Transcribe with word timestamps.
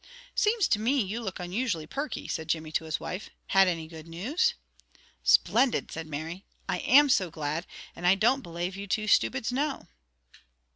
"Seems 0.33 0.67
to 0.69 0.79
me 0.79 0.99
you 0.99 1.21
look 1.21 1.39
unusually 1.39 1.85
perky," 1.85 2.27
said 2.27 2.47
Jimmy 2.47 2.71
to 2.71 2.85
his 2.85 2.99
wife. 2.99 3.29
"Had 3.49 3.67
any 3.67 3.87
good 3.87 4.07
news?" 4.07 4.55
"Splendid!" 5.23 5.91
said 5.91 6.07
Mary. 6.07 6.43
"I 6.67 6.79
am 6.79 7.07
so 7.07 7.29
glad! 7.29 7.67
And 7.95 8.07
I 8.07 8.15
don't 8.15 8.41
belave 8.41 8.75
you 8.75 8.87
two 8.87 9.05
stupids 9.05 9.51
know!" 9.51 9.87